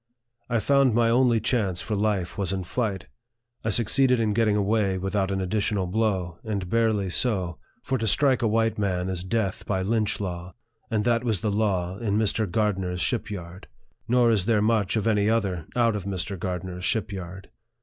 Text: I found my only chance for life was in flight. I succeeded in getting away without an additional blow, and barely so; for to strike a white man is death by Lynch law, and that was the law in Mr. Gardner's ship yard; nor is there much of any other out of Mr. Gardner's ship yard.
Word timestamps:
I 0.49 0.57
found 0.57 0.95
my 0.95 1.11
only 1.11 1.39
chance 1.39 1.79
for 1.79 1.93
life 1.95 2.35
was 2.35 2.51
in 2.51 2.63
flight. 2.63 3.05
I 3.63 3.69
succeeded 3.69 4.19
in 4.19 4.33
getting 4.33 4.55
away 4.55 4.97
without 4.97 5.29
an 5.29 5.39
additional 5.39 5.85
blow, 5.85 6.39
and 6.43 6.67
barely 6.71 7.11
so; 7.11 7.59
for 7.83 7.99
to 7.99 8.07
strike 8.07 8.41
a 8.41 8.47
white 8.47 8.79
man 8.79 9.09
is 9.09 9.23
death 9.23 9.63
by 9.67 9.83
Lynch 9.83 10.19
law, 10.19 10.55
and 10.89 11.03
that 11.03 11.23
was 11.23 11.41
the 11.41 11.51
law 11.51 11.99
in 11.99 12.17
Mr. 12.17 12.49
Gardner's 12.49 12.99
ship 12.99 13.29
yard; 13.29 13.67
nor 14.07 14.31
is 14.31 14.47
there 14.47 14.59
much 14.59 14.95
of 14.95 15.05
any 15.05 15.29
other 15.29 15.67
out 15.75 15.95
of 15.95 16.05
Mr. 16.05 16.35
Gardner's 16.35 16.83
ship 16.83 17.11
yard. 17.13 17.51